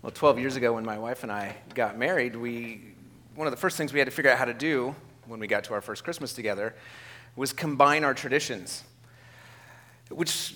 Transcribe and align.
Well, 0.00 0.12
12 0.12 0.38
years 0.38 0.54
ago, 0.54 0.74
when 0.74 0.84
my 0.84 0.96
wife 0.96 1.24
and 1.24 1.32
I 1.32 1.56
got 1.74 1.98
married, 1.98 2.36
we, 2.36 2.82
one 3.34 3.48
of 3.48 3.50
the 3.50 3.56
first 3.56 3.76
things 3.76 3.92
we 3.92 3.98
had 3.98 4.04
to 4.04 4.12
figure 4.12 4.30
out 4.30 4.38
how 4.38 4.44
to 4.44 4.54
do 4.54 4.94
when 5.26 5.40
we 5.40 5.48
got 5.48 5.64
to 5.64 5.74
our 5.74 5.80
first 5.80 6.04
Christmas 6.04 6.32
together 6.32 6.72
was 7.34 7.52
combine 7.52 8.04
our 8.04 8.14
traditions, 8.14 8.84
which 10.08 10.54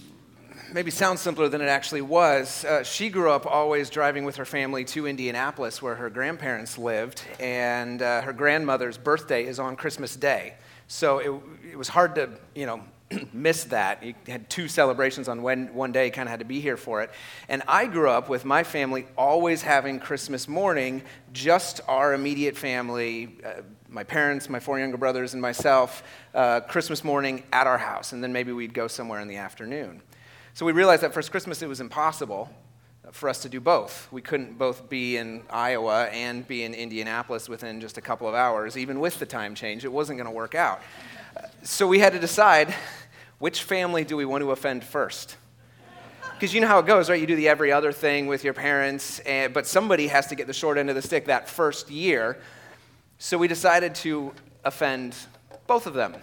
maybe 0.72 0.92
sounds 0.92 1.20
simpler 1.20 1.48
than 1.48 1.60
it 1.60 1.66
actually 1.66 2.02
was. 2.02 2.64
Uh, 2.64 2.84
she 2.84 3.08
grew 3.08 3.32
up 3.32 3.44
always 3.44 3.90
driving 3.90 4.24
with 4.24 4.36
her 4.36 4.44
family 4.44 4.84
to 4.84 5.08
Indianapolis, 5.08 5.82
where 5.82 5.96
her 5.96 6.08
grandparents 6.08 6.78
lived, 6.78 7.22
and 7.40 8.00
uh, 8.00 8.22
her 8.22 8.32
grandmother's 8.32 8.96
birthday 8.96 9.44
is 9.44 9.58
on 9.58 9.74
Christmas 9.74 10.14
Day. 10.14 10.54
So 10.86 11.18
it, 11.18 11.72
it 11.72 11.76
was 11.76 11.88
hard 11.88 12.14
to, 12.14 12.30
you 12.54 12.66
know, 12.66 12.80
missed 13.32 13.70
that. 13.70 14.02
You 14.02 14.14
had 14.26 14.48
two 14.48 14.68
celebrations 14.68 15.28
on 15.28 15.42
one, 15.42 15.74
one 15.74 15.92
day, 15.92 16.10
kind 16.10 16.26
of 16.26 16.30
had 16.30 16.40
to 16.40 16.44
be 16.44 16.60
here 16.60 16.76
for 16.76 17.02
it. 17.02 17.10
And 17.48 17.62
I 17.68 17.86
grew 17.86 18.10
up 18.10 18.28
with 18.28 18.44
my 18.44 18.62
family 18.62 19.06
always 19.16 19.62
having 19.62 19.98
Christmas 19.98 20.48
morning, 20.48 21.02
just 21.32 21.80
our 21.88 22.14
immediate 22.14 22.56
family, 22.56 23.38
uh, 23.44 23.62
my 23.88 24.04
parents, 24.04 24.48
my 24.48 24.60
four 24.60 24.78
younger 24.78 24.96
brothers, 24.96 25.34
and 25.34 25.42
myself, 25.42 26.02
uh, 26.34 26.60
Christmas 26.60 27.04
morning 27.04 27.44
at 27.52 27.66
our 27.66 27.78
house. 27.78 28.12
And 28.12 28.22
then 28.22 28.32
maybe 28.32 28.52
we'd 28.52 28.74
go 28.74 28.88
somewhere 28.88 29.20
in 29.20 29.28
the 29.28 29.36
afternoon. 29.36 30.02
So 30.54 30.66
we 30.66 30.72
realized 30.72 31.02
that 31.02 31.14
first 31.14 31.30
Christmas 31.30 31.62
it 31.62 31.68
was 31.68 31.80
impossible 31.80 32.50
for 33.10 33.28
us 33.28 33.42
to 33.42 33.48
do 33.48 33.60
both. 33.60 34.08
We 34.10 34.22
couldn't 34.22 34.58
both 34.58 34.88
be 34.88 35.16
in 35.16 35.42
Iowa 35.50 36.04
and 36.06 36.46
be 36.46 36.62
in 36.64 36.72
Indianapolis 36.72 37.48
within 37.48 37.80
just 37.80 37.98
a 37.98 38.00
couple 38.00 38.28
of 38.28 38.34
hours, 38.34 38.76
even 38.76 39.00
with 39.00 39.18
the 39.18 39.26
time 39.26 39.54
change. 39.54 39.84
It 39.84 39.92
wasn't 39.92 40.18
going 40.18 40.30
to 40.30 40.34
work 40.34 40.54
out. 40.54 40.80
So 41.62 41.86
we 41.86 41.98
had 41.98 42.12
to 42.12 42.18
decide 42.18 42.74
which 43.42 43.64
family 43.64 44.04
do 44.04 44.16
we 44.16 44.24
want 44.24 44.40
to 44.40 44.52
offend 44.52 44.84
first? 44.84 45.36
Because 46.34 46.54
you 46.54 46.60
know 46.60 46.68
how 46.68 46.78
it 46.78 46.86
goes, 46.86 47.10
right? 47.10 47.20
You 47.20 47.26
do 47.26 47.34
the 47.34 47.48
every 47.48 47.72
other 47.72 47.90
thing 47.90 48.28
with 48.28 48.44
your 48.44 48.54
parents, 48.54 49.18
and, 49.18 49.52
but 49.52 49.66
somebody 49.66 50.06
has 50.06 50.28
to 50.28 50.36
get 50.36 50.46
the 50.46 50.52
short 50.52 50.78
end 50.78 50.88
of 50.90 50.94
the 50.94 51.02
stick 51.02 51.24
that 51.24 51.48
first 51.48 51.90
year. 51.90 52.38
So 53.18 53.36
we 53.36 53.48
decided 53.48 53.96
to 53.96 54.32
offend 54.64 55.16
both 55.66 55.88
of 55.88 55.94
them. 55.94 56.14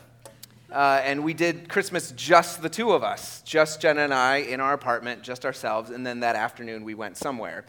Uh, 0.72 1.02
and 1.04 1.26
we 1.26 1.34
did 1.34 1.68
Christmas 1.68 2.14
just 2.14 2.62
the 2.62 2.70
two 2.70 2.94
of 2.94 3.04
us, 3.04 3.42
just 3.42 3.82
Jenna 3.82 4.00
and 4.00 4.14
I 4.14 4.38
in 4.38 4.62
our 4.62 4.72
apartment, 4.72 5.22
just 5.22 5.46
ourselves. 5.46 5.90
And 5.90 6.08
then 6.08 6.22
that 6.22 6.38
afternoon 6.38 6.86
we 6.86 6.96
went 6.96 7.18
somewhere. 7.18 7.66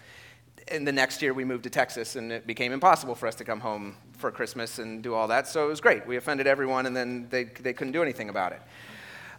And 0.68 0.86
the 0.86 0.92
next 0.92 1.22
year 1.22 1.34
we 1.34 1.44
moved 1.44 1.64
to 1.64 1.70
Texas, 1.70 2.14
and 2.14 2.30
it 2.30 2.46
became 2.46 2.70
impossible 2.70 3.16
for 3.16 3.26
us 3.26 3.34
to 3.34 3.44
come 3.44 3.58
home 3.58 3.96
for 4.16 4.30
Christmas 4.30 4.78
and 4.78 5.02
do 5.02 5.12
all 5.12 5.26
that. 5.26 5.48
So 5.48 5.64
it 5.66 5.68
was 5.68 5.80
great. 5.80 6.06
We 6.06 6.16
offended 6.16 6.46
everyone, 6.46 6.86
and 6.86 6.94
then 6.94 7.26
they, 7.30 7.42
they 7.42 7.72
couldn't 7.72 7.94
do 7.94 8.02
anything 8.02 8.28
about 8.28 8.52
it. 8.52 8.62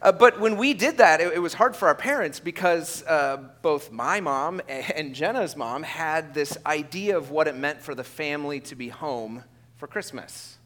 Uh, 0.02 0.12
but 0.12 0.40
when 0.40 0.58
we 0.58 0.74
did 0.74 0.98
that, 0.98 1.22
it, 1.22 1.34
it, 1.34 1.40
was 1.40 1.54
hard 1.54 1.76
for 1.76 1.88
our 1.88 1.94
parents 1.94 2.40
because 2.40 3.04
uh, 3.04 3.38
both 3.62 3.92
my 3.92 4.20
mom 4.20 4.60
and 4.68 5.14
Jenna's 5.14 5.56
mom 5.56 5.84
had 5.84 6.34
this 6.34 6.58
idea 6.66 7.16
of 7.16 7.30
what 7.30 7.48
it 7.48 7.56
meant 7.56 7.82
for 7.82 7.94
the 7.94 8.04
family 8.04 8.60
to 8.62 8.76
be 8.76 8.90
home 8.90 9.44
for 9.78 9.86
Christmas. 9.86 10.58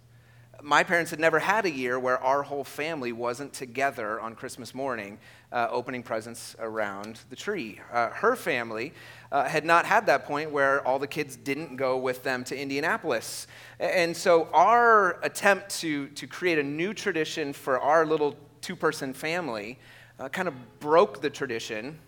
My 0.61 0.83
parents 0.83 1.11
had 1.11 1.19
never 1.19 1.39
had 1.39 1.65
a 1.65 1.69
year 1.69 1.99
where 1.99 2.17
our 2.23 2.43
whole 2.43 2.63
family 2.63 3.11
wasn't 3.11 3.51
together 3.51 4.21
on 4.21 4.35
Christmas 4.35 4.73
morning 4.73 5.19
uh, 5.51 5.67
opening 5.69 6.01
presents 6.01 6.55
around 6.59 7.19
the 7.29 7.35
tree. 7.35 7.79
Uh, 7.91 8.09
her 8.11 8.37
family 8.37 8.93
uh, 9.33 9.43
had 9.43 9.65
not 9.65 9.85
had 9.85 10.05
that 10.05 10.25
point 10.25 10.51
where 10.51 10.85
all 10.87 10.97
the 10.97 11.07
kids 11.07 11.35
didn't 11.35 11.75
go 11.75 11.97
with 11.97 12.23
them 12.23 12.45
to 12.45 12.57
Indianapolis. 12.57 13.47
And 13.79 14.15
so, 14.15 14.47
our 14.53 15.19
attempt 15.23 15.69
to, 15.81 16.07
to 16.07 16.25
create 16.25 16.57
a 16.57 16.63
new 16.63 16.93
tradition 16.93 17.51
for 17.51 17.79
our 17.79 18.05
little 18.05 18.35
two 18.65 18.75
person 18.75 19.13
family 19.13 19.77
uh, 20.19 20.27
kind 20.27 20.47
of 20.47 20.79
broke 20.79 21.21
the 21.21 21.29
tradition 21.29 21.99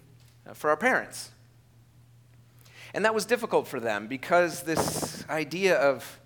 uh, 0.48 0.54
for 0.54 0.72
our 0.72 0.78
parents. 0.78 1.30
And 2.96 3.06
that 3.06 3.14
was 3.14 3.26
difficult 3.26 3.68
for 3.68 3.80
them 3.80 4.08
because 4.08 4.64
this 4.64 5.24
idea 5.30 5.78
of 5.78 6.20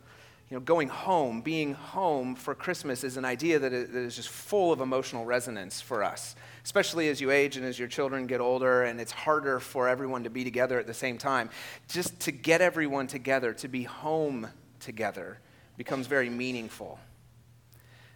you 0.50 0.56
know, 0.56 0.62
going 0.62 0.88
home, 0.88 1.42
being 1.42 1.74
home 1.74 2.36
for 2.36 2.56
Christmas 2.56 3.04
is 3.04 3.18
an 3.18 3.26
idea 3.26 3.60
that 3.60 3.74
is 3.74 4.16
just 4.16 4.30
full 4.30 4.72
of 4.72 4.80
emotional 4.80 5.26
resonance 5.26 5.82
for 5.82 6.02
us, 6.02 6.38
especially 6.64 7.10
as 7.10 7.20
you 7.20 7.30
age 7.30 7.58
and 7.58 7.66
as 7.66 7.78
your 7.78 7.90
children 7.90 8.26
get 8.26 8.40
older 8.40 8.84
and 8.84 9.02
it's 9.02 9.12
harder 9.12 9.60
for 9.60 9.90
everyone 9.90 10.24
to 10.24 10.30
be 10.30 10.46
together 10.46 10.80
at 10.80 10.88
the 10.88 10.94
same 10.94 11.18
time. 11.18 11.50
Just 11.90 12.18
to 12.22 12.32
get 12.32 12.62
everyone 12.62 13.08
together, 13.08 13.54
to 13.56 13.68
be 13.68 13.84
home 13.84 14.48
together, 14.80 15.40
becomes 15.76 16.08
very 16.08 16.30
meaningful. 16.30 17.00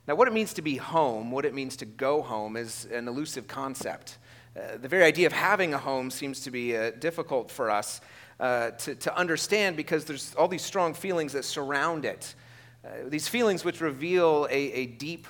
Now, 0.08 0.14
what 0.14 0.28
it 0.28 0.34
means 0.34 0.54
to 0.54 0.62
be 0.62 0.78
home, 0.78 1.32
what 1.32 1.46
it 1.46 1.54
means 1.54 1.76
to 1.78 1.86
go 1.86 2.22
home, 2.22 2.58
is 2.58 2.86
an 2.92 3.08
elusive 3.08 3.48
concept. 3.48 4.20
Uh, 4.56 4.78
the 4.78 4.88
very 4.88 5.04
idea 5.04 5.26
of 5.26 5.34
having 5.34 5.74
a 5.74 5.80
home 5.80 6.12
seems 6.12 6.42
to 6.42 6.52
be 6.52 6.78
uh, 6.78 6.92
difficult 6.92 7.50
for 7.50 7.72
us 7.72 8.02
uh, 8.40 8.72
to, 8.72 8.94
to 8.96 9.18
understand 9.18 9.76
because 9.76 10.06
there's 10.06 10.36
all 10.36 10.48
these 10.48 10.62
strong 10.62 10.94
feelings 10.94 11.34
that 11.34 11.44
surround 11.44 12.06
it. 12.06 12.36
Uh, 12.86 12.90
these 13.08 13.28
feelings 13.28 13.66
which 13.66 13.82
reveal 13.82 14.48
a, 14.52 14.72
a 14.74 14.86
deep 14.86 15.28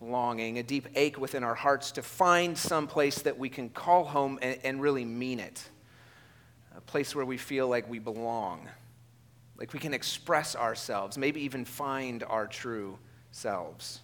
longing, 0.00 0.58
a 0.58 0.62
deep 0.62 0.86
ache 0.94 1.18
within 1.18 1.42
our 1.42 1.54
hearts 1.54 1.90
to 1.92 2.02
find 2.02 2.56
some 2.56 2.86
place 2.86 3.20
that 3.22 3.36
we 3.36 3.48
can 3.48 3.68
call 3.68 4.04
home 4.04 4.38
and, 4.40 4.58
and 4.62 4.80
really 4.80 5.04
mean 5.04 5.40
it. 5.40 5.68
A 6.76 6.80
place 6.80 7.16
where 7.16 7.24
we 7.24 7.36
feel 7.36 7.66
like 7.68 7.90
we 7.90 7.98
belong, 7.98 8.68
like 9.58 9.72
we 9.72 9.80
can 9.80 9.92
express 9.92 10.54
ourselves, 10.54 11.18
maybe 11.18 11.40
even 11.40 11.64
find 11.64 12.22
our 12.22 12.46
true 12.46 12.96
selves. 13.32 14.00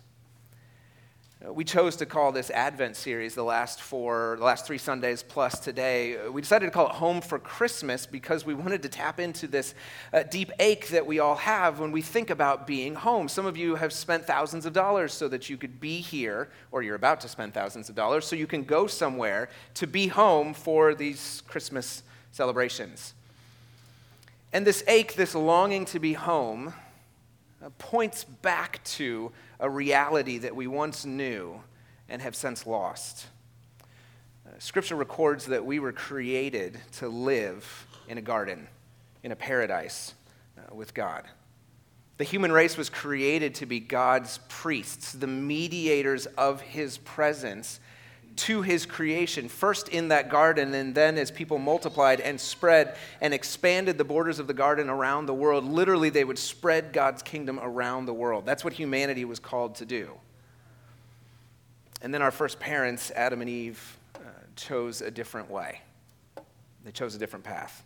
Uh, 1.42 1.50
we 1.50 1.64
chose 1.64 1.96
to 1.96 2.04
call 2.04 2.32
this 2.32 2.50
Advent 2.50 2.94
series 2.94 3.34
the 3.34 3.42
last 3.42 3.80
four, 3.80 4.36
the 4.38 4.44
last 4.44 4.66
three 4.66 4.76
Sundays 4.76 5.22
plus 5.22 5.58
today. 5.58 6.18
Uh, 6.18 6.30
we 6.30 6.42
decided 6.42 6.66
to 6.66 6.70
call 6.70 6.86
it 6.88 6.92
Home 6.96 7.22
for 7.22 7.38
Christmas 7.38 8.04
because 8.04 8.44
we 8.44 8.52
wanted 8.52 8.82
to 8.82 8.90
tap 8.90 9.18
into 9.18 9.46
this 9.46 9.74
uh, 10.12 10.22
deep 10.24 10.52
ache 10.58 10.88
that 10.88 11.06
we 11.06 11.18
all 11.18 11.36
have 11.36 11.80
when 11.80 11.92
we 11.92 12.02
think 12.02 12.28
about 12.28 12.66
being 12.66 12.94
home. 12.94 13.26
Some 13.26 13.46
of 13.46 13.56
you 13.56 13.76
have 13.76 13.90
spent 13.90 14.26
thousands 14.26 14.66
of 14.66 14.74
dollars 14.74 15.14
so 15.14 15.28
that 15.28 15.48
you 15.48 15.56
could 15.56 15.80
be 15.80 16.00
here, 16.00 16.50
or 16.72 16.82
you're 16.82 16.94
about 16.94 17.22
to 17.22 17.28
spend 17.28 17.54
thousands 17.54 17.88
of 17.88 17.94
dollars 17.94 18.26
so 18.26 18.36
you 18.36 18.46
can 18.46 18.62
go 18.62 18.86
somewhere 18.86 19.48
to 19.74 19.86
be 19.86 20.08
home 20.08 20.52
for 20.52 20.94
these 20.94 21.42
Christmas 21.48 22.02
celebrations. 22.32 23.14
And 24.52 24.66
this 24.66 24.84
ache, 24.86 25.14
this 25.14 25.34
longing 25.34 25.86
to 25.86 25.98
be 25.98 26.12
home, 26.12 26.74
points 27.78 28.24
back 28.24 28.82
to 28.84 29.32
a 29.58 29.68
reality 29.68 30.38
that 30.38 30.56
we 30.56 30.66
once 30.66 31.04
knew 31.04 31.60
and 32.08 32.22
have 32.22 32.34
since 32.34 32.66
lost. 32.66 33.26
Uh, 34.46 34.52
scripture 34.58 34.96
records 34.96 35.46
that 35.46 35.64
we 35.64 35.78
were 35.78 35.92
created 35.92 36.78
to 36.92 37.08
live 37.08 37.86
in 38.08 38.18
a 38.18 38.22
garden, 38.22 38.66
in 39.22 39.32
a 39.32 39.36
paradise 39.36 40.14
uh, 40.58 40.74
with 40.74 40.94
God. 40.94 41.24
The 42.16 42.24
human 42.24 42.52
race 42.52 42.76
was 42.76 42.90
created 42.90 43.54
to 43.56 43.66
be 43.66 43.80
God's 43.80 44.40
priests, 44.48 45.12
the 45.12 45.26
mediators 45.26 46.26
of 46.26 46.60
his 46.60 46.98
presence 46.98 47.80
to 48.36 48.62
his 48.62 48.86
creation, 48.86 49.48
first 49.48 49.88
in 49.88 50.08
that 50.08 50.30
garden, 50.30 50.74
and 50.74 50.94
then 50.94 51.18
as 51.18 51.30
people 51.30 51.58
multiplied 51.58 52.20
and 52.20 52.40
spread 52.40 52.96
and 53.20 53.34
expanded 53.34 53.98
the 53.98 54.04
borders 54.04 54.38
of 54.38 54.46
the 54.46 54.54
garden 54.54 54.88
around 54.88 55.26
the 55.26 55.34
world, 55.34 55.64
literally 55.64 56.10
they 56.10 56.24
would 56.24 56.38
spread 56.38 56.92
God's 56.92 57.22
kingdom 57.22 57.58
around 57.60 58.06
the 58.06 58.14
world. 58.14 58.46
That's 58.46 58.64
what 58.64 58.72
humanity 58.72 59.24
was 59.24 59.38
called 59.38 59.74
to 59.76 59.84
do. 59.84 60.12
And 62.02 62.14
then 62.14 62.22
our 62.22 62.30
first 62.30 62.58
parents, 62.58 63.10
Adam 63.14 63.40
and 63.40 63.50
Eve, 63.50 63.98
uh, 64.16 64.20
chose 64.56 65.02
a 65.02 65.10
different 65.10 65.50
way. 65.50 65.82
They 66.84 66.92
chose 66.92 67.14
a 67.14 67.18
different 67.18 67.44
path. 67.44 67.84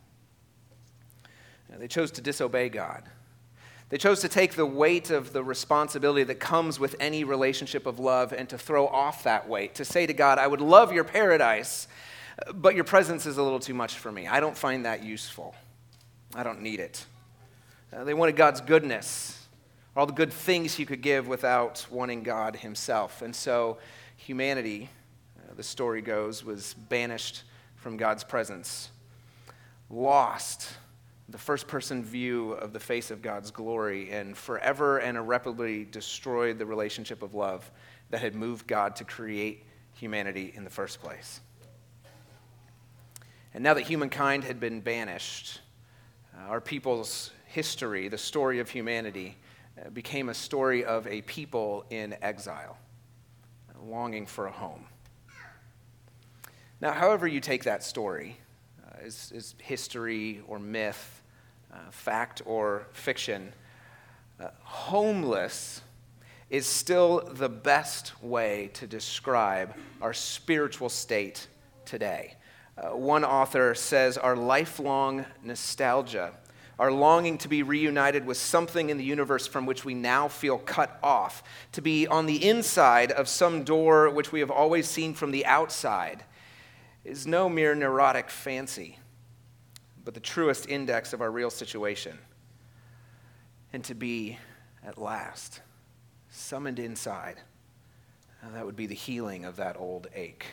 they 1.76 1.88
chose 1.88 2.12
to 2.12 2.20
disobey 2.20 2.68
God. 2.68 3.02
They 3.94 3.98
chose 3.98 4.22
to 4.22 4.28
take 4.28 4.54
the 4.54 4.66
weight 4.66 5.10
of 5.10 5.32
the 5.32 5.44
responsibility 5.44 6.24
that 6.24 6.40
comes 6.40 6.80
with 6.80 6.96
any 6.98 7.22
relationship 7.22 7.86
of 7.86 8.00
love 8.00 8.32
and 8.32 8.48
to 8.48 8.58
throw 8.58 8.88
off 8.88 9.22
that 9.22 9.48
weight, 9.48 9.76
to 9.76 9.84
say 9.84 10.04
to 10.04 10.12
God, 10.12 10.36
I 10.36 10.48
would 10.48 10.60
love 10.60 10.92
your 10.92 11.04
paradise, 11.04 11.86
but 12.52 12.74
your 12.74 12.82
presence 12.82 13.24
is 13.24 13.38
a 13.38 13.42
little 13.44 13.60
too 13.60 13.72
much 13.72 13.94
for 13.94 14.10
me. 14.10 14.26
I 14.26 14.40
don't 14.40 14.58
find 14.58 14.84
that 14.84 15.04
useful. 15.04 15.54
I 16.34 16.42
don't 16.42 16.60
need 16.60 16.80
it. 16.80 17.06
Uh, 17.92 18.02
they 18.02 18.14
wanted 18.14 18.34
God's 18.34 18.60
goodness, 18.60 19.46
all 19.96 20.06
the 20.06 20.12
good 20.12 20.32
things 20.32 20.74
he 20.74 20.84
could 20.84 21.00
give 21.00 21.28
without 21.28 21.86
wanting 21.88 22.24
God 22.24 22.56
himself. 22.56 23.22
And 23.22 23.32
so 23.32 23.78
humanity, 24.16 24.90
uh, 25.38 25.54
the 25.54 25.62
story 25.62 26.02
goes, 26.02 26.44
was 26.44 26.74
banished 26.74 27.44
from 27.76 27.96
God's 27.96 28.24
presence, 28.24 28.90
lost 29.88 30.78
the 31.28 31.38
first 31.38 31.66
person 31.66 32.04
view 32.04 32.52
of 32.52 32.72
the 32.72 32.80
face 32.80 33.10
of 33.10 33.22
God's 33.22 33.50
glory 33.50 34.10
and 34.10 34.36
forever 34.36 34.98
and 34.98 35.16
irreparably 35.16 35.84
destroyed 35.84 36.58
the 36.58 36.66
relationship 36.66 37.22
of 37.22 37.34
love 37.34 37.70
that 38.10 38.20
had 38.20 38.34
moved 38.34 38.66
God 38.66 38.96
to 38.96 39.04
create 39.04 39.64
humanity 39.94 40.52
in 40.54 40.64
the 40.64 40.70
first 40.70 41.00
place. 41.00 41.40
And 43.54 43.62
now 43.62 43.74
that 43.74 43.82
humankind 43.82 44.44
had 44.44 44.60
been 44.60 44.80
banished, 44.80 45.60
uh, 46.36 46.48
our 46.48 46.60
people's 46.60 47.30
history, 47.46 48.08
the 48.08 48.18
story 48.18 48.58
of 48.58 48.68
humanity, 48.68 49.36
uh, 49.80 49.90
became 49.90 50.28
a 50.28 50.34
story 50.34 50.84
of 50.84 51.06
a 51.06 51.22
people 51.22 51.84
in 51.88 52.16
exile, 52.20 52.76
longing 53.82 54.26
for 54.26 54.46
a 54.46 54.52
home. 54.52 54.84
Now, 56.80 56.92
however 56.92 57.26
you 57.26 57.40
take 57.40 57.64
that 57.64 57.82
story, 57.82 58.36
is, 59.04 59.32
is 59.34 59.54
history 59.58 60.40
or 60.48 60.58
myth, 60.58 61.22
uh, 61.72 61.76
fact 61.90 62.42
or 62.46 62.86
fiction. 62.92 63.52
Uh, 64.40 64.48
homeless 64.62 65.82
is 66.48 66.66
still 66.66 67.28
the 67.32 67.48
best 67.48 68.22
way 68.22 68.70
to 68.74 68.86
describe 68.86 69.74
our 70.00 70.14
spiritual 70.14 70.88
state 70.88 71.48
today. 71.84 72.34
Uh, 72.76 72.96
one 72.96 73.24
author 73.24 73.74
says 73.74 74.16
our 74.16 74.36
lifelong 74.36 75.24
nostalgia, 75.42 76.32
our 76.78 76.90
longing 76.90 77.38
to 77.38 77.48
be 77.48 77.62
reunited 77.62 78.26
with 78.26 78.36
something 78.36 78.90
in 78.90 78.96
the 78.96 79.04
universe 79.04 79.46
from 79.46 79.66
which 79.66 79.84
we 79.84 79.94
now 79.94 80.28
feel 80.28 80.58
cut 80.58 80.98
off, 81.02 81.42
to 81.72 81.82
be 81.82 82.06
on 82.06 82.26
the 82.26 82.48
inside 82.48 83.12
of 83.12 83.28
some 83.28 83.64
door 83.64 84.08
which 84.10 84.32
we 84.32 84.40
have 84.40 84.50
always 84.50 84.88
seen 84.88 85.14
from 85.14 85.30
the 85.30 85.44
outside, 85.46 86.24
is 87.04 87.26
no 87.26 87.48
mere 87.48 87.74
neurotic 87.74 88.30
fancy, 88.30 88.98
but 90.04 90.14
the 90.14 90.20
truest 90.20 90.68
index 90.68 91.12
of 91.12 91.20
our 91.20 91.30
real 91.30 91.50
situation. 91.50 92.18
And 93.72 93.84
to 93.84 93.94
be, 93.94 94.38
at 94.84 94.98
last, 94.98 95.60
summoned 96.30 96.78
inside, 96.78 97.36
uh, 98.42 98.50
that 98.54 98.64
would 98.64 98.76
be 98.76 98.86
the 98.86 98.94
healing 98.94 99.44
of 99.44 99.56
that 99.56 99.76
old 99.78 100.06
ache. 100.14 100.46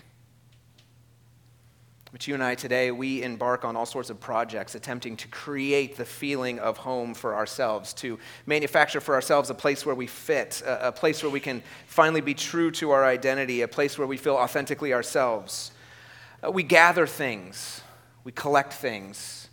But 2.12 2.28
you 2.28 2.34
and 2.34 2.44
I 2.44 2.56
today, 2.56 2.92
we 2.92 3.24
embark 3.24 3.64
on 3.64 3.78
all 3.78 3.86
sorts 3.86 4.10
of 4.10 4.20
projects 4.20 4.76
attempting 4.76 5.16
to 5.18 5.30
create 5.30 5.96
the 5.96 6.04
feeling 6.04 6.60
of 6.60 6.76
home 6.76 7.14
for 7.14 7.34
ourselves, 7.34 7.94
to 7.96 8.20
manufacture 8.46 9.00
for 9.00 9.16
ourselves 9.16 9.50
a 9.50 9.54
place 9.54 9.86
where 9.86 9.96
we 9.96 10.08
fit, 10.08 10.62
a, 10.66 10.90
a, 10.90 10.92
place 10.92 11.24
where 11.24 11.32
we 11.32 11.40
can 11.40 11.64
finally 11.88 12.20
be 12.20 12.34
true 12.34 12.70
to 12.72 12.92
our 12.92 13.06
identity, 13.06 13.62
a 13.62 13.68
place 13.68 13.98
where 13.98 14.08
we 14.08 14.18
feel 14.18 14.36
authentically 14.36 14.94
ourselves. 14.94 15.72
Uh, 16.44 16.50
we 16.50 16.64
gather 16.64 17.06
things, 17.06 17.82
we 18.24 18.32
collect 18.32 18.74
things, 18.74 19.48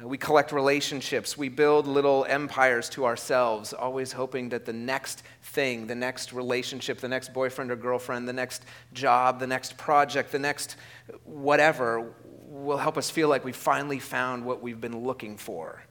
uh, 0.00 0.06
we 0.06 0.16
collect 0.16 0.52
relationships, 0.52 1.36
we 1.36 1.48
build 1.48 1.88
little 1.88 2.24
empires 2.28 2.88
to 2.88 3.04
ourselves, 3.04 3.72
always 3.72 4.12
hoping 4.12 4.48
that 4.48 4.64
the 4.64 4.72
next 4.72 5.24
thing, 5.42 5.88
the 5.88 5.94
next 5.94 6.32
relationship, 6.32 6.98
the 6.98 7.08
next 7.08 7.34
boyfriend 7.34 7.70
or 7.70 7.76
girlfriend, 7.76 8.28
the 8.28 8.32
next 8.32 8.62
job, 8.92 9.40
the 9.40 9.46
next 9.46 9.76
project, 9.76 10.30
the 10.30 10.38
next 10.38 10.76
whatever 11.24 12.12
will 12.46 12.78
help 12.78 12.96
us 12.96 13.10
feel 13.10 13.28
like 13.28 13.44
we 13.44 13.52
finally 13.52 13.98
found 13.98 14.44
what 14.44 14.62
we've 14.62 14.80
been 14.80 15.04
looking 15.04 15.36
for, 15.36 15.82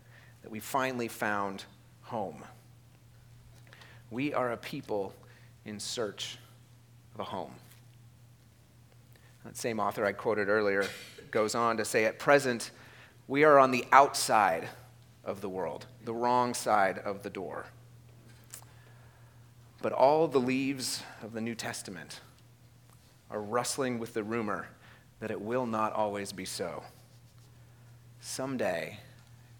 that 0.41 0.49
we 0.49 0.61
finally 0.61 1.09
found 1.09 1.65
home. 2.01 2.41
We 4.09 4.33
are 4.33 4.53
a 4.53 4.57
people 4.57 5.13
in 5.65 5.81
search 5.81 6.37
of 7.13 7.19
a 7.19 7.23
home. 7.25 7.51
That 9.45 9.57
same 9.57 9.79
author 9.79 10.05
I 10.05 10.13
quoted 10.13 10.47
earlier 10.47 10.87
goes 11.31 11.55
on 11.55 11.77
to 11.77 11.85
say, 11.85 12.05
At 12.05 12.19
present, 12.19 12.71
we 13.27 13.43
are 13.43 13.59
on 13.59 13.71
the 13.71 13.85
outside 13.91 14.69
of 15.25 15.41
the 15.41 15.49
world, 15.49 15.85
the 16.05 16.13
wrong 16.13 16.53
side 16.53 16.99
of 16.99 17.23
the 17.23 17.29
door. 17.29 17.65
But 19.81 19.91
all 19.91 20.27
the 20.27 20.39
leaves 20.39 21.03
of 21.21 21.33
the 21.33 21.41
New 21.41 21.55
Testament 21.55 22.21
are 23.29 23.41
rustling 23.41 23.99
with 23.99 24.13
the 24.13 24.23
rumor 24.23 24.67
that 25.19 25.31
it 25.31 25.41
will 25.41 25.65
not 25.65 25.93
always 25.93 26.31
be 26.31 26.45
so. 26.45 26.83
Someday, 28.21 28.99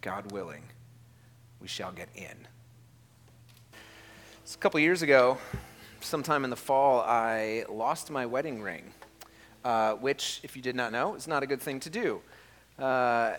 God 0.02 0.32
willing, 0.32 0.64
we 1.60 1.68
shall 1.68 1.92
get 1.92 2.10
in. 2.16 2.48
a 3.74 4.58
couple 4.58 4.80
years 4.80 5.02
ago, 5.02 5.38
sometime 6.02 6.44
in 6.44 6.50
the 6.50 6.56
fall, 6.56 7.02
I 7.02 7.66
lost 7.70 8.12
my 8.12 8.26
wedding 8.26 8.62
ring, 8.62 8.94
uh, 9.64 9.94
which, 9.94 10.40
if 10.44 10.56
you 10.56 10.62
did 10.62 10.76
not 10.76 10.92
know, 10.92 11.16
is 11.16 11.28
not 11.28 11.44
a 11.44 11.48
good 11.48 11.62
thing 11.62 11.80
to 11.82 11.90
do. 11.90 12.22
Uh, 12.78 13.34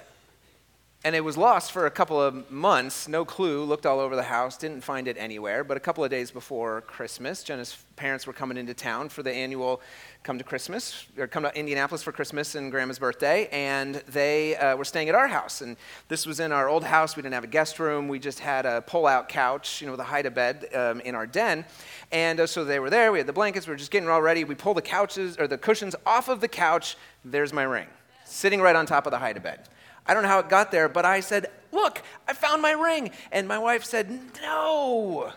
and 1.04 1.14
it 1.14 1.20
was 1.20 1.36
lost 1.36 1.70
for 1.70 1.84
a 1.84 1.90
couple 1.90 2.18
of 2.18 2.50
months, 2.50 3.06
no 3.08 3.26
clue, 3.26 3.62
looked 3.62 3.84
all 3.84 4.00
over 4.00 4.16
the 4.16 4.22
house, 4.22 4.56
didn't 4.56 4.80
find 4.80 5.06
it 5.06 5.18
anywhere. 5.18 5.62
But 5.62 5.76
a 5.76 5.80
couple 5.80 6.02
of 6.02 6.10
days 6.10 6.30
before 6.30 6.80
Christmas, 6.80 7.44
Jenna's 7.44 7.76
parents 7.96 8.26
were 8.26 8.32
coming 8.32 8.56
into 8.56 8.72
town 8.72 9.10
for 9.10 9.22
the 9.22 9.30
annual 9.30 9.82
come 10.22 10.38
to 10.38 10.44
Christmas, 10.44 11.04
or 11.18 11.26
come 11.26 11.42
to 11.42 11.54
Indianapolis 11.54 12.02
for 12.02 12.10
Christmas 12.10 12.54
and 12.54 12.70
Grandma's 12.70 12.98
birthday, 12.98 13.46
and 13.52 13.96
they 14.08 14.56
uh, 14.56 14.74
were 14.74 14.86
staying 14.86 15.10
at 15.10 15.14
our 15.14 15.28
house. 15.28 15.60
And 15.60 15.76
this 16.08 16.24
was 16.24 16.40
in 16.40 16.50
our 16.50 16.70
old 16.70 16.84
house. 16.84 17.14
We 17.14 17.22
didn't 17.22 17.34
have 17.34 17.44
a 17.44 17.48
guest 17.48 17.78
room. 17.78 18.08
We 18.08 18.18
just 18.18 18.38
had 18.38 18.64
a 18.64 18.80
pull-out 18.80 19.28
couch, 19.28 19.82
you 19.82 19.86
know, 19.86 19.92
with 19.92 20.00
a 20.00 20.04
hide 20.04 20.24
a 20.24 20.30
bed 20.30 20.68
um, 20.74 21.00
in 21.00 21.14
our 21.14 21.26
den. 21.26 21.66
And 22.12 22.40
uh, 22.40 22.46
so 22.46 22.64
they 22.64 22.78
were 22.78 22.88
there. 22.88 23.12
We 23.12 23.18
had 23.18 23.26
the 23.26 23.34
blankets. 23.34 23.66
We 23.66 23.72
were 23.72 23.76
just 23.76 23.90
getting 23.90 24.08
all 24.08 24.22
ready. 24.22 24.44
We 24.44 24.54
pull 24.54 24.72
the 24.72 24.80
couches 24.80 25.36
or 25.38 25.46
the 25.46 25.58
cushions 25.58 25.94
off 26.06 26.30
of 26.30 26.40
the 26.40 26.48
couch. 26.48 26.96
There's 27.22 27.52
my 27.52 27.64
ring, 27.64 27.88
sitting 28.24 28.62
right 28.62 28.74
on 28.74 28.86
top 28.86 29.06
of 29.06 29.10
the 29.10 29.18
hide 29.18 29.36
a 29.36 29.40
bed. 29.40 29.68
I 30.06 30.14
don't 30.14 30.22
know 30.22 30.28
how 30.28 30.38
it 30.38 30.48
got 30.48 30.70
there, 30.70 30.88
but 30.88 31.04
I 31.04 31.20
said, 31.20 31.50
Look, 31.72 32.02
I 32.28 32.32
found 32.32 32.62
my 32.62 32.72
ring. 32.72 33.10
And 33.32 33.48
my 33.48 33.58
wife 33.58 33.84
said, 33.84 34.20
No. 34.42 35.32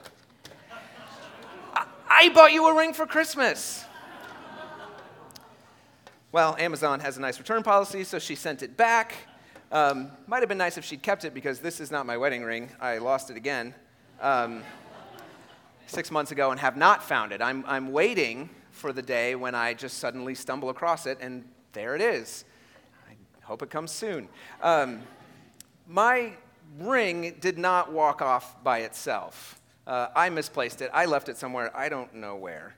I, 1.74 1.86
I 2.10 2.30
bought 2.30 2.54
you 2.54 2.68
a 2.68 2.76
ring 2.76 2.94
for 2.94 3.06
Christmas. 3.06 3.86
Well, 6.32 6.56
Amazon 6.60 7.00
has 7.00 7.18
a 7.18 7.22
nice 7.22 7.40
return 7.40 7.64
policy, 7.64 8.04
so 8.04 8.20
she 8.20 8.36
sent 8.36 8.62
it 8.62 8.76
back. 8.76 9.16
Um, 9.72 10.12
might 10.28 10.40
have 10.40 10.50
been 10.50 10.58
nice 10.58 10.78
if 10.78 10.86
she'd 10.86 11.02
kept 11.02 11.26
it 11.26 11.34
because 11.34 11.60
this 11.60 11.80
is 11.80 11.90
not 11.90 12.06
my 12.06 12.18
wedding 12.18 12.44
ring. 12.44 12.70
I 12.80 13.00
lost 13.00 13.30
it 13.32 13.38
again 13.38 13.74
um, 14.22 14.64
six 15.88 16.12
months 16.12 16.32
ago 16.32 16.52
and 16.52 16.60
have 16.60 16.78
not 16.78 17.02
found 17.02 17.32
it. 17.32 17.42
I'm, 17.42 17.64
I'm 17.66 17.92
waiting 17.92 18.50
for 18.72 18.94
the 18.94 19.02
day 19.02 19.36
when 19.36 19.56
I 19.56 19.74
just 19.74 19.98
suddenly 19.98 20.36
stumble 20.36 20.70
across 20.70 21.06
it, 21.06 21.18
and 21.22 21.44
there 21.74 21.96
it 21.96 22.02
is. 22.02 22.46
Hope 23.48 23.62
it 23.62 23.70
comes 23.70 23.92
soon. 23.92 24.28
Um, 24.62 25.04
my 25.88 26.34
ring 26.80 27.38
did 27.40 27.58
not 27.58 27.94
walk 27.94 28.22
off 28.22 28.62
by 28.62 28.80
itself. 28.80 29.58
Uh, 29.88 30.10
I 30.14 30.30
misplaced 30.30 30.82
it. 30.82 30.92
I 30.94 31.06
left 31.06 31.30
it 31.30 31.38
somewhere. 31.38 31.72
I 31.74 31.88
don't 31.88 32.14
know 32.14 32.36
where. 32.36 32.76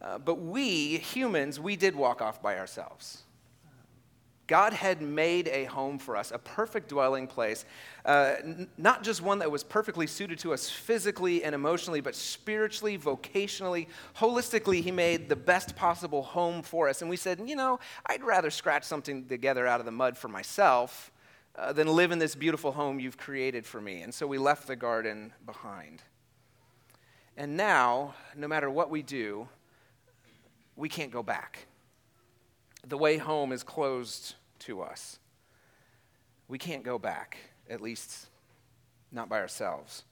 Uh, 0.00 0.18
but 0.18 0.36
we, 0.36 0.98
humans, 0.98 1.58
we 1.58 1.74
did 1.74 1.96
walk 1.96 2.22
off 2.22 2.40
by 2.40 2.60
ourselves. 2.60 3.24
God 4.48 4.72
had 4.72 5.02
made 5.02 5.46
a 5.48 5.64
home 5.64 5.98
for 5.98 6.16
us, 6.16 6.32
a 6.32 6.38
perfect 6.38 6.88
dwelling 6.88 7.26
place, 7.26 7.66
uh, 8.06 8.36
n- 8.40 8.68
not 8.78 9.04
just 9.04 9.20
one 9.20 9.38
that 9.40 9.50
was 9.50 9.62
perfectly 9.62 10.06
suited 10.06 10.38
to 10.40 10.54
us 10.54 10.70
physically 10.70 11.44
and 11.44 11.54
emotionally, 11.54 12.00
but 12.00 12.14
spiritually, 12.14 12.96
vocationally, 12.96 13.88
holistically, 14.16 14.82
He 14.82 14.90
made 14.90 15.28
the 15.28 15.36
best 15.36 15.76
possible 15.76 16.22
home 16.22 16.62
for 16.62 16.88
us. 16.88 17.02
And 17.02 17.10
we 17.10 17.16
said, 17.16 17.42
you 17.46 17.56
know, 17.56 17.78
I'd 18.06 18.24
rather 18.24 18.50
scratch 18.50 18.84
something 18.84 19.26
together 19.26 19.66
out 19.66 19.80
of 19.80 19.86
the 19.86 19.92
mud 19.92 20.16
for 20.16 20.28
myself 20.28 21.12
uh, 21.54 21.74
than 21.74 21.86
live 21.86 22.10
in 22.10 22.18
this 22.18 22.34
beautiful 22.34 22.72
home 22.72 22.98
you've 22.98 23.18
created 23.18 23.66
for 23.66 23.82
me. 23.82 24.00
And 24.00 24.14
so 24.14 24.26
we 24.26 24.38
left 24.38 24.66
the 24.66 24.76
garden 24.76 25.34
behind. 25.44 26.02
And 27.36 27.54
now, 27.54 28.14
no 28.34 28.48
matter 28.48 28.70
what 28.70 28.88
we 28.88 29.02
do, 29.02 29.46
we 30.74 30.88
can't 30.88 31.10
go 31.12 31.22
back 31.22 31.67
the 32.88 32.98
way 32.98 33.18
home 33.18 33.52
is 33.52 33.62
closed 33.62 34.34
to 34.60 34.80
us. 34.80 35.18
We 36.48 36.58
can't 36.58 36.82
go 36.82 36.98
back, 36.98 37.36
at 37.68 37.80
least 37.80 38.26
not 39.12 39.28
by 39.28 39.40
ourselves. 39.40 40.04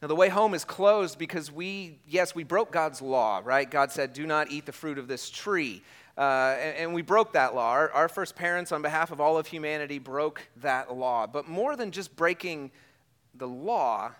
Now, 0.00 0.08
the 0.08 0.16
way 0.16 0.28
home 0.28 0.54
is 0.54 0.64
closed 0.64 1.18
because 1.18 1.50
we, 1.50 1.98
yes, 2.06 2.34
we 2.34 2.44
broke 2.44 2.70
God's 2.70 3.02
law, 3.02 3.40
right? 3.44 3.68
God 3.68 3.90
said, 3.90 4.12
do 4.12 4.26
not 4.26 4.50
eat 4.50 4.64
the 4.64 4.72
fruit 4.72 4.98
of 4.98 5.08
this 5.08 5.28
tree. 5.28 5.82
Uh, 6.16 6.56
and, 6.60 6.76
and, 6.76 6.94
we 6.94 7.02
broke 7.02 7.32
that 7.32 7.54
law. 7.54 7.70
Our, 7.70 7.90
our 7.92 8.08
first 8.08 8.34
parents, 8.34 8.72
on 8.72 8.82
behalf 8.82 9.12
of 9.12 9.20
all 9.20 9.38
of 9.38 9.46
humanity, 9.46 10.00
broke 10.00 10.42
that 10.56 10.92
law. 10.94 11.28
But 11.28 11.48
more 11.48 11.76
than 11.76 11.92
just 11.92 12.16
breaking 12.16 12.72
the 13.36 13.46
law, 13.46 14.12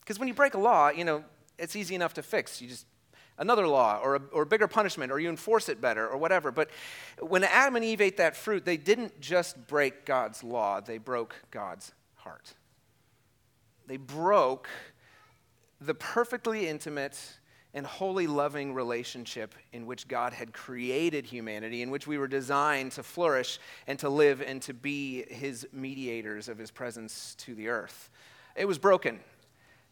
because 0.00 0.18
when 0.18 0.28
you 0.28 0.34
break 0.34 0.52
a 0.52 0.58
law, 0.58 0.90
you 0.90 1.04
know, 1.04 1.24
it's 1.58 1.74
easy 1.74 1.94
enough 1.94 2.12
to 2.14 2.22
fix. 2.22 2.60
You 2.60 2.68
just 2.68 2.86
another 3.38 3.66
law 3.66 3.98
or 4.02 4.16
a 4.16 4.22
or 4.32 4.44
bigger 4.44 4.68
punishment 4.68 5.12
or 5.12 5.18
you 5.18 5.28
enforce 5.28 5.68
it 5.68 5.80
better 5.80 6.06
or 6.06 6.16
whatever. 6.16 6.50
But 6.50 6.70
when 7.20 7.44
Adam 7.44 7.76
and 7.76 7.84
Eve 7.84 8.00
ate 8.00 8.16
that 8.16 8.36
fruit, 8.36 8.64
they 8.64 8.76
didn't 8.76 9.20
just 9.20 9.66
break 9.66 10.04
God's 10.04 10.42
law, 10.42 10.80
they 10.80 10.98
broke 10.98 11.34
God's 11.50 11.92
heart. 12.16 12.54
They 13.86 13.96
broke 13.98 14.68
the 15.80 15.94
perfectly 15.94 16.68
intimate 16.68 17.18
and 17.74 17.86
holy 17.86 18.26
loving 18.26 18.72
relationship 18.72 19.54
in 19.70 19.84
which 19.84 20.08
God 20.08 20.32
had 20.32 20.54
created 20.54 21.26
humanity, 21.26 21.82
in 21.82 21.90
which 21.90 22.06
we 22.06 22.16
were 22.16 22.26
designed 22.26 22.92
to 22.92 23.02
flourish 23.02 23.58
and 23.86 23.98
to 23.98 24.08
live 24.08 24.40
and 24.40 24.62
to 24.62 24.72
be 24.72 25.24
his 25.28 25.68
mediators 25.72 26.48
of 26.48 26.56
his 26.56 26.70
presence 26.70 27.34
to 27.40 27.54
the 27.54 27.68
earth. 27.68 28.08
It 28.56 28.64
was 28.64 28.78
broken, 28.78 29.20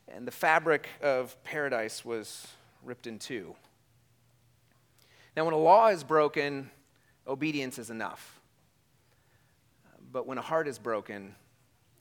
and 0.09 0.27
the 0.27 0.33
fabric 0.33 0.89
of 1.03 1.37
paradise 1.45 2.07
was 2.07 2.49
ripped 2.85 3.07
in 3.07 3.19
two. 3.19 3.55
Now, 5.37 5.45
when 5.45 5.55
a 5.55 5.59
law 5.59 5.89
is 5.89 6.05
broken, 6.05 6.71
obedience 7.27 7.79
is 7.79 7.91
enough. 7.91 8.41
But 10.13 10.27
when 10.27 10.39
a 10.39 10.43
heart 10.43 10.69
is 10.69 10.79
broken, 10.79 11.35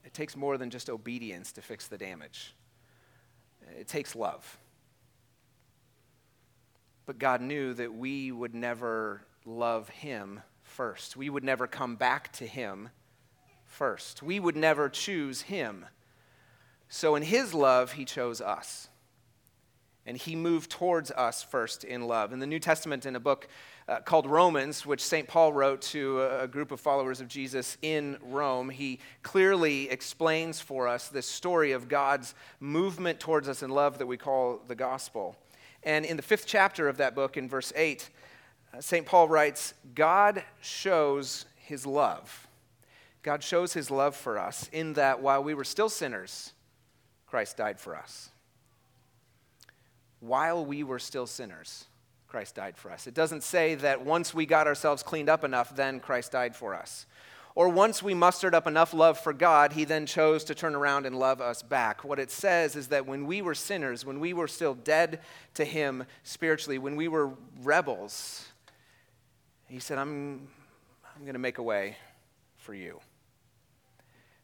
it 0.05 0.13
takes 0.13 0.35
more 0.35 0.57
than 0.57 0.69
just 0.69 0.89
obedience 0.89 1.51
to 1.53 1.61
fix 1.61 1.87
the 1.87 1.97
damage, 1.97 2.53
it 3.79 3.87
takes 3.87 4.15
love. 4.15 4.57
But 7.05 7.19
God 7.19 7.41
knew 7.41 7.73
that 7.73 7.93
we 7.93 8.31
would 8.31 8.55
never 8.55 9.25
love 9.45 9.89
Him 9.89 10.41
first. 10.73 11.15
We 11.15 11.29
would 11.29 11.43
never 11.43 11.67
come 11.67 11.95
back 11.95 12.33
to 12.33 12.47
him 12.47 12.89
first. 13.63 14.23
We 14.23 14.39
would 14.39 14.55
never 14.55 14.89
choose 14.89 15.43
him. 15.43 15.85
So, 16.89 17.15
in 17.15 17.23
his 17.23 17.53
love, 17.53 17.93
he 17.93 18.05
chose 18.05 18.41
us. 18.41 18.89
And 20.05 20.17
he 20.17 20.35
moved 20.35 20.69
towards 20.69 21.11
us 21.11 21.43
first 21.43 21.83
in 21.83 22.07
love. 22.07 22.33
In 22.33 22.39
the 22.39 22.47
New 22.47 22.59
Testament, 22.59 23.05
in 23.05 23.15
a 23.15 23.19
book 23.21 23.47
uh, 23.87 23.99
called 24.01 24.25
Romans, 24.25 24.85
which 24.85 25.03
St. 25.03 25.27
Paul 25.27 25.53
wrote 25.53 25.81
to 25.81 26.21
a, 26.23 26.47
group 26.47 26.71
of 26.71 26.79
followers 26.79 27.21
of 27.21 27.27
Jesus 27.27 27.77
in 27.81 28.17
Rome, 28.21 28.69
he 28.69 28.99
clearly 29.23 29.89
explains 29.89 30.59
for 30.59 30.87
us 30.87 31.07
this 31.07 31.25
story 31.25 31.71
of 31.71 31.87
God's 31.87 32.35
movement 32.59 33.19
towards 33.19 33.47
us 33.47 33.63
in 33.63 33.69
love 33.69 33.97
that 33.97 34.07
we 34.07 34.17
call 34.17 34.61
the 34.67 34.75
gospel. 34.75 35.37
And 35.83 36.05
in 36.05 36.17
the 36.17 36.23
fifth 36.23 36.45
chapter 36.45 36.87
of 36.87 36.97
that 36.97 37.15
book, 37.15 37.37
in 37.37 37.47
verse 37.47 37.71
8, 37.75 38.09
uh, 38.73 38.81
St. 38.81 39.05
Paul 39.05 39.27
writes 39.27 39.73
God 39.95 40.43
shows 40.61 41.45
his 41.55 41.85
love. 41.85 42.47
God 43.21 43.41
shows 43.41 43.71
his 43.71 43.89
love 43.89 44.15
for 44.15 44.37
us 44.37 44.69
in 44.73 44.93
that 44.93 45.21
while 45.21 45.41
we 45.41 45.53
were 45.53 45.63
still 45.63 45.89
sinners, 45.89 46.51
Christ 47.25 47.57
died 47.57 47.79
for 47.79 47.95
us. 47.95 48.29
While 50.25 50.65
we 50.65 50.83
were 50.83 50.99
still 50.99 51.27
sinners, 51.27 51.83
Christ 52.29 52.55
died 52.55 52.77
for 52.77 52.89
us. 52.89 53.07
It 53.07 53.13
doesn't 53.13 53.43
say 53.43 53.75
that 53.75 54.05
once 54.05 54.33
we 54.33 54.45
got 54.45 54.67
ourselves 54.67 55.03
cleaned 55.03 55.27
up 55.27 55.43
enough, 55.43 55.75
then 55.75 55.99
Christ 55.99 56.31
died 56.31 56.55
for 56.55 56.73
us. 56.73 57.05
Or 57.55 57.67
once 57.67 58.01
we 58.01 58.13
mustered 58.13 58.55
up 58.55 58.65
enough 58.65 58.93
love 58.93 59.19
for 59.19 59.33
God, 59.33 59.73
he 59.73 59.83
then 59.83 60.05
chose 60.05 60.45
to 60.45 60.55
turn 60.55 60.75
around 60.75 61.05
and 61.05 61.19
love 61.19 61.41
us 61.41 61.61
back. 61.61 62.05
What 62.05 62.19
it 62.19 62.31
says 62.31 62.77
is 62.77 62.87
that 62.87 63.05
when 63.05 63.27
we 63.27 63.41
were 63.41 63.53
sinners, 63.53 64.05
when 64.05 64.21
we 64.21 64.33
were 64.33 64.47
still 64.47 64.75
dead 64.75 65.19
to 65.55 65.65
him 65.65 66.05
spiritually, 66.23 66.77
when 66.77 66.95
we 66.95 67.09
were 67.09 67.33
rebels, 67.61 68.47
he 69.67 69.79
said, 69.79 69.97
I'm, 69.97 70.47
I'm 71.17 71.23
going 71.23 71.33
to 71.33 71.39
make 71.39 71.57
a 71.57 71.63
way 71.63 71.97
for 72.55 72.73
you. 72.73 73.01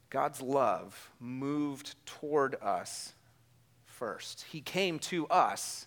God's 0.10 0.42
love 0.42 1.10
moved 1.22 1.96
toward 2.06 2.56
us 2.62 3.14
first. 4.00 4.46
He 4.50 4.62
came 4.62 4.98
to 5.00 5.28
us 5.28 5.86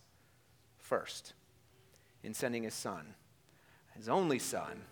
first 0.76 1.32
in 2.22 2.34
sending 2.34 2.62
his 2.62 2.74
son, 2.74 3.14
his 3.96 4.06
only 4.06 4.38
son, 4.38 4.82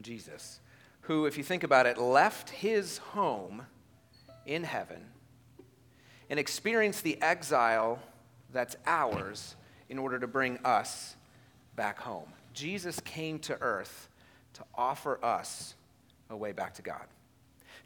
Jesus, 0.00 0.60
who, 1.02 1.26
if 1.26 1.36
you 1.36 1.42
think 1.42 1.64
about 1.64 1.86
it, 1.86 1.98
left 1.98 2.50
his 2.50 2.98
home 2.98 3.66
in 4.46 4.62
heaven 4.62 5.04
and 6.30 6.38
experienced 6.38 7.02
the 7.02 7.20
exile 7.20 7.98
that's 8.52 8.76
ours 8.86 9.56
in 9.88 9.98
order 9.98 10.20
to 10.20 10.28
bring 10.28 10.58
us 10.64 11.16
back 11.74 11.98
home. 11.98 12.28
Jesus 12.52 13.00
came 13.00 13.40
to 13.40 13.60
earth 13.60 14.08
to 14.52 14.62
offer 14.76 15.22
us 15.24 15.74
a 16.30 16.36
way 16.36 16.52
back 16.52 16.74
to 16.74 16.82
God. 16.82 17.06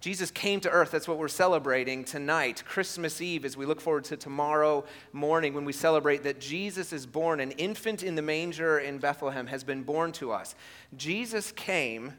Jesus 0.01 0.31
came 0.31 0.61
to 0.61 0.71
earth. 0.71 0.93
That's 0.93 1.09
what 1.09 1.19
we're 1.19 1.27
celebrating 1.27 2.05
tonight, 2.05 2.63
Christmas 2.65 3.21
Eve, 3.21 3.45
as 3.45 3.57
we 3.57 3.67
look 3.67 3.81
forward 3.81 4.05
to 4.05 4.17
tomorrow 4.17 4.85
morning 5.13 5.55
when 5.55 5.65
we 5.65 5.73
celebrate 5.73 6.23
that 6.23 6.41
Jesus 6.41 6.93
is 6.93 7.05
born. 7.05 7.41
An 7.41 7.51
infant 7.53 8.05
in 8.05 8.15
the 8.15 8.23
manger 8.23 8.79
in 8.79 8.99
Bethlehem 8.99 9.49
has 9.49 9.65
been 9.65 9.83
born 9.83 10.13
to 10.13 10.31
us. 10.31 10.55
Jesus 10.97 11.51
came 11.51 12.13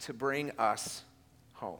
to 0.00 0.12
bring 0.12 0.50
us 0.58 1.04
home. 1.52 1.78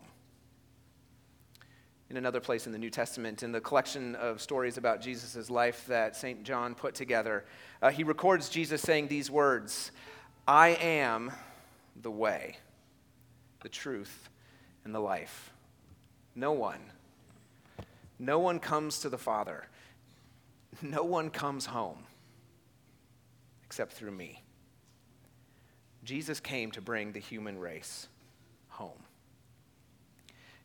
In 2.08 2.16
another 2.16 2.40
place 2.40 2.66
in 2.66 2.72
the 2.72 2.78
New 2.78 2.90
Testament, 2.90 3.42
in 3.42 3.50
the 3.50 3.60
collection 3.60 4.14
of 4.14 4.40
stories 4.40 4.76
about 4.76 5.00
Jesus' 5.00 5.50
life 5.50 5.84
that 5.88 6.14
St. 6.14 6.44
John 6.44 6.76
put 6.76 6.94
together, 6.94 7.44
uh, 7.82 7.90
he 7.90 8.04
records 8.04 8.48
Jesus 8.48 8.80
saying 8.80 9.08
these 9.08 9.28
words 9.28 9.90
I 10.46 10.68
am 10.80 11.32
the 12.00 12.12
way, 12.12 12.58
the 13.62 13.68
truth, 13.68 14.28
and 14.84 14.94
the 14.94 15.00
life. 15.00 15.52
No 16.34 16.52
one, 16.52 16.80
no 18.18 18.38
one 18.38 18.58
comes 18.58 19.00
to 19.00 19.08
the 19.08 19.18
Father. 19.18 19.66
No 20.82 21.04
one 21.04 21.30
comes 21.30 21.66
home 21.66 22.04
except 23.64 23.92
through 23.92 24.10
me. 24.12 24.42
Jesus 26.04 26.38
came 26.38 26.70
to 26.72 26.80
bring 26.80 27.12
the 27.12 27.18
human 27.18 27.58
race 27.58 28.08
home. 28.68 29.02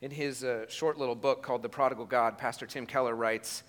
In 0.02 0.12
his 0.12 0.44
uh, 0.44 0.66
short 0.70 0.98
little 0.98 1.16
book 1.16 1.42
called 1.42 1.62
The 1.62 1.70
Prodigal 1.70 2.06
God, 2.06 2.38
Pastor 2.38 2.66
Tim 2.66 2.86
Keller 2.86 3.16
writes 3.16 3.64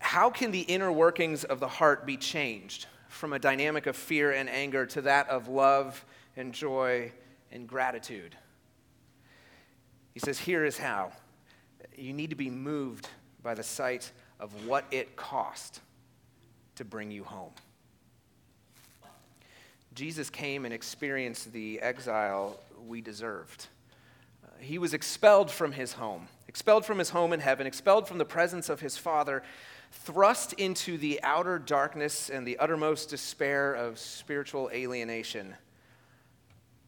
How 0.00 0.30
can 0.30 0.50
the 0.50 0.62
inner 0.62 0.90
workings 0.90 1.44
of 1.44 1.60
the 1.60 1.68
heart 1.68 2.06
be 2.06 2.16
changed 2.16 2.86
from 3.08 3.32
a 3.32 3.38
dynamic 3.38 3.86
of 3.86 3.96
fear 3.96 4.32
and 4.32 4.48
anger 4.48 4.86
to 4.86 5.02
that 5.02 5.28
of 5.28 5.48
love 5.48 6.04
and 6.36 6.52
joy 6.52 7.12
and 7.50 7.66
gratitude? 7.66 8.36
He 10.14 10.20
says, 10.20 10.38
Here 10.38 10.64
is 10.64 10.78
how. 10.78 11.12
You 11.96 12.12
need 12.12 12.30
to 12.30 12.36
be 12.36 12.50
moved 12.50 13.08
by 13.42 13.54
the 13.54 13.62
sight 13.62 14.10
of 14.40 14.66
what 14.66 14.84
it 14.90 15.16
cost 15.16 15.80
to 16.76 16.84
bring 16.84 17.10
you 17.10 17.24
home. 17.24 17.52
Jesus 19.94 20.30
came 20.30 20.64
and 20.64 20.72
experienced 20.72 21.52
the 21.52 21.80
exile 21.80 22.56
we 22.86 23.00
deserved. 23.00 23.66
Uh, 24.44 24.48
he 24.60 24.78
was 24.78 24.94
expelled 24.94 25.50
from 25.50 25.72
his 25.72 25.94
home, 25.94 26.28
expelled 26.46 26.84
from 26.84 26.98
his 26.98 27.10
home 27.10 27.32
in 27.32 27.40
heaven, 27.40 27.66
expelled 27.66 28.06
from 28.06 28.18
the 28.18 28.24
presence 28.24 28.68
of 28.68 28.80
his 28.80 28.96
Father, 28.96 29.42
thrust 29.90 30.52
into 30.52 30.98
the 30.98 31.20
outer 31.24 31.58
darkness 31.58 32.30
and 32.30 32.46
the 32.46 32.58
uttermost 32.58 33.10
despair 33.10 33.74
of 33.74 33.98
spiritual 33.98 34.70
alienation 34.72 35.54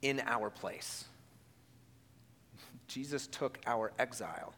in 0.02 0.22
our 0.26 0.48
place. 0.48 1.06
Jesus 2.90 3.28
took 3.28 3.60
our 3.66 3.92
exile 4.00 4.52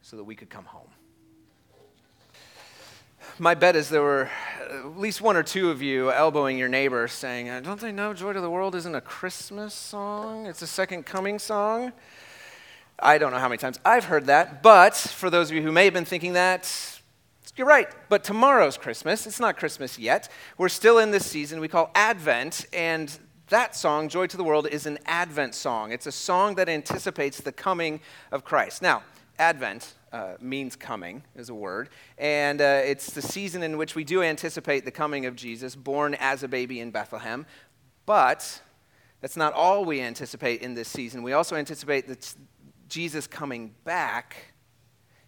so 0.00 0.16
that 0.16 0.22
we 0.22 0.36
could 0.36 0.48
come 0.48 0.64
home. 0.64 0.86
My 3.40 3.54
bet 3.54 3.74
is 3.74 3.88
there 3.88 4.00
were 4.00 4.30
at 4.70 4.96
least 4.96 5.20
one 5.20 5.36
or 5.36 5.42
two 5.42 5.70
of 5.70 5.82
you 5.82 6.12
elbowing 6.12 6.56
your 6.56 6.68
neighbor 6.68 7.08
saying, 7.08 7.48
uh, 7.48 7.58
Don't 7.58 7.80
they 7.80 7.90
know 7.90 8.14
Joy 8.14 8.32
to 8.32 8.40
the 8.40 8.48
World 8.48 8.76
isn't 8.76 8.94
a 8.94 9.00
Christmas 9.00 9.74
song? 9.74 10.46
It's 10.46 10.62
a 10.62 10.68
second 10.68 11.04
coming 11.04 11.40
song. 11.40 11.92
I 12.96 13.18
don't 13.18 13.32
know 13.32 13.38
how 13.38 13.48
many 13.48 13.58
times 13.58 13.80
I've 13.84 14.04
heard 14.04 14.26
that, 14.26 14.62
but 14.62 14.94
for 14.94 15.28
those 15.28 15.50
of 15.50 15.56
you 15.56 15.62
who 15.62 15.72
may 15.72 15.84
have 15.84 15.94
been 15.94 16.04
thinking 16.04 16.34
that, 16.34 16.72
you're 17.56 17.66
right, 17.66 17.88
but 18.08 18.22
tomorrow's 18.22 18.78
Christmas. 18.78 19.26
It's 19.26 19.40
not 19.40 19.56
Christmas 19.56 19.98
yet. 19.98 20.28
We're 20.58 20.68
still 20.68 20.98
in 20.98 21.10
this 21.10 21.26
season 21.26 21.58
we 21.58 21.68
call 21.68 21.90
Advent, 21.96 22.66
and 22.72 23.18
that 23.48 23.76
song, 23.76 24.08
Joy 24.08 24.26
to 24.26 24.36
the 24.36 24.44
World, 24.44 24.66
is 24.66 24.86
an 24.86 24.98
Advent 25.06 25.54
song. 25.54 25.92
It's 25.92 26.06
a 26.06 26.12
song 26.12 26.56
that 26.56 26.68
anticipates 26.68 27.40
the 27.40 27.52
coming 27.52 28.00
of 28.32 28.44
Christ. 28.44 28.82
Now, 28.82 29.04
Advent 29.38 29.94
uh, 30.12 30.34
means 30.40 30.74
coming, 30.74 31.22
is 31.36 31.48
a 31.48 31.54
word, 31.54 31.90
and 32.18 32.60
uh, 32.60 32.80
it's 32.84 33.12
the 33.12 33.22
season 33.22 33.62
in 33.62 33.76
which 33.76 33.94
we 33.94 34.02
do 34.02 34.22
anticipate 34.22 34.84
the 34.84 34.90
coming 34.90 35.26
of 35.26 35.36
Jesus, 35.36 35.76
born 35.76 36.14
as 36.18 36.42
a 36.42 36.48
baby 36.48 36.80
in 36.80 36.90
Bethlehem. 36.90 37.46
But 38.04 38.60
that's 39.20 39.36
not 39.36 39.52
all 39.52 39.84
we 39.84 40.00
anticipate 40.00 40.62
in 40.62 40.74
this 40.74 40.88
season. 40.88 41.22
We 41.22 41.32
also 41.32 41.54
anticipate 41.54 42.08
that 42.08 42.34
Jesus 42.88 43.26
coming 43.26 43.74
back 43.84 44.54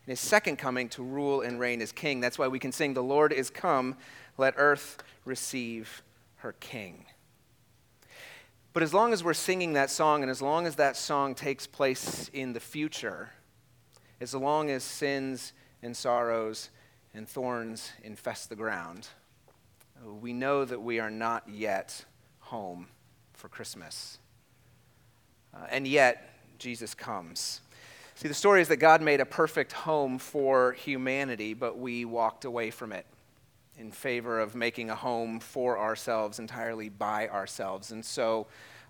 in 0.07 0.11
his 0.11 0.21
second 0.21 0.57
coming 0.57 0.89
to 0.91 1.03
rule 1.03 1.43
and 1.43 1.61
reign 1.61 1.83
as 1.83 1.93
king. 1.93 2.21
That's 2.21 2.39
why 2.39 2.49
we 2.49 2.59
can 2.59 2.73
sing, 2.73 2.95
The 2.95 3.03
Lord 3.03 3.33
is 3.33 3.51
come, 3.51 3.97
let 4.39 4.55
earth 4.57 5.03
receive 5.25 6.03
her 6.37 6.53
king. 6.53 7.05
But 8.73 8.83
as 8.83 8.93
long 8.93 9.13
as 9.13 9.25
we're 9.25 9.35
singing 9.35 9.73
that 9.73 9.91
song, 9.91 10.23
and 10.23 10.31
as 10.31 10.43
long 10.43 10.67
as 10.67 10.77
that 10.77 10.97
song 10.97 11.35
takes 11.35 11.67
place 11.67 12.31
in 12.33 12.53
the 12.53 12.61
future, 12.61 13.31
as 14.21 14.35
long 14.35 14.71
as 14.71 14.85
sins 14.85 15.53
and 15.83 15.97
sorrows 15.97 16.71
and 17.15 17.29
thorns 17.29 17.93
infest 18.03 18.49
the 18.51 18.57
ground, 18.57 19.09
we 20.21 20.33
know 20.33 20.65
that 20.65 20.81
we 20.81 21.01
are 21.01 21.11
not 21.11 21.49
yet 21.49 22.05
home 22.41 22.87
for 23.33 23.49
Christmas. 23.49 24.19
Uh, 25.55 25.67
and 25.71 25.87
yet, 25.87 26.39
Jesus 26.59 26.95
comes. 26.95 27.61
See, 28.17 28.29
the 28.29 28.35
story 28.35 28.61
is 28.61 28.69
that 28.69 28.77
God 28.77 29.01
made 29.01 29.21
a 29.21 29.27
perfect 29.27 29.73
home 29.73 30.19
for 30.19 30.73
humanity, 30.73 31.55
but 31.55 31.79
we 31.79 32.05
walked 32.05 32.45
away 32.45 32.71
from 32.71 32.93
it 32.93 33.07
in 33.79 33.93
favor 33.93 34.41
of 34.41 34.55
making 34.55 34.91
a 34.91 34.95
home 34.95 35.41
for 35.41 35.79
ourselves, 35.79 36.39
entirely 36.39 36.89
by 36.89 37.29
ourselves. 37.29 37.93
And 37.93 38.05
so, 38.05 38.47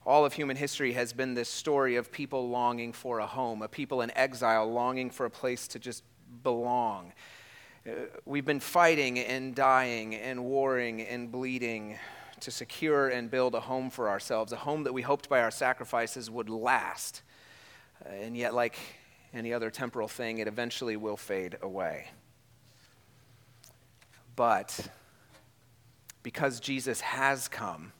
all 0.06 0.24
of 0.24 0.32
human 0.32 0.56
history 0.56 0.92
has 0.94 1.12
been 1.12 1.34
this 1.34 1.50
story 1.50 1.96
of 1.96 2.10
people 2.10 2.48
longing 2.48 2.94
for 2.94 3.18
a 3.18 3.26
home, 3.26 3.60
a 3.60 3.68
people 3.68 4.00
in 4.00 4.16
exile 4.16 4.70
longing 4.70 5.10
for 5.10 5.26
a 5.26 5.30
place 5.30 5.68
to 5.68 5.78
just 5.78 6.02
belong. 6.42 7.12
Uh, 7.86 7.92
we've 8.24 8.44
been 8.44 8.60
fighting 8.60 9.18
and 9.18 9.54
dying 9.54 10.14
and 10.14 10.42
warring 10.42 11.02
and 11.02 11.30
bleeding 11.30 11.98
to 12.40 12.50
secure 12.50 13.08
and 13.08 13.30
build 13.30 13.54
a 13.54 13.60
home 13.60 13.90
for 13.90 14.08
ourselves, 14.08 14.52
a 14.52 14.56
home 14.56 14.84
that 14.84 14.92
we 14.92 15.02
hoped 15.02 15.28
by 15.28 15.40
our 15.40 15.50
sacrifices 15.50 16.30
would 16.30 16.48
last. 16.48 17.22
Uh, 18.04 18.10
and 18.10 18.36
yet, 18.36 18.54
like 18.54 18.78
any 19.34 19.52
other 19.52 19.70
temporal 19.70 20.08
thing, 20.08 20.38
it 20.38 20.48
eventually 20.48 20.96
will 20.96 21.16
fade 21.16 21.58
away. 21.60 22.08
But 24.38 24.86
because 26.22 26.60
Jesus 26.60 27.00
has 27.00 27.48
come, 27.48 27.90